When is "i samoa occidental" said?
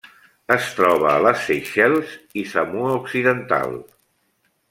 2.43-3.77